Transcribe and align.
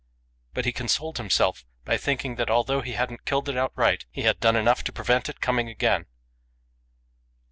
But 0.55 0.65
he 0.65 0.71
consoled 0.71 1.17
himself 1.19 1.63
by 1.85 1.95
thinking 1.95 2.33
that 2.37 2.49
although 2.49 2.81
he 2.81 2.93
hadn't 2.93 3.23
killed 3.23 3.47
it 3.49 3.55
outright, 3.55 4.07
he 4.09 4.23
had 4.23 4.39
done 4.39 4.55
enough 4.55 4.83
to 4.85 4.91
prevent 4.91 5.29
it 5.29 5.41
coming 5.41 5.69
again. 5.69 6.07